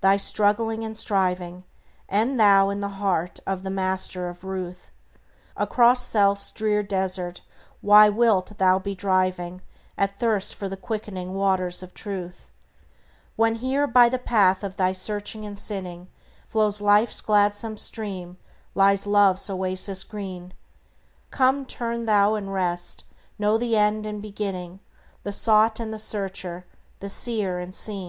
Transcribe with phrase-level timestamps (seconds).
[0.00, 1.62] thy struggling and striving
[2.08, 4.90] End thou in the heart of the Master of ruth;
[5.56, 7.42] Across self's drear desert
[7.80, 9.62] why wilt thou be driving,
[9.96, 12.50] Athirst for the quickening waters of Truth
[13.36, 16.08] When here, by the path of thy searching and sinning,
[16.48, 18.38] Flows Life's gladsome stream,
[18.74, 20.52] lies Love's oasis green?
[21.30, 23.04] Come, turn thou and rest;
[23.38, 24.80] know the end and beginning,
[25.22, 26.66] The sought and the searcher,
[26.98, 28.04] the seer and seen.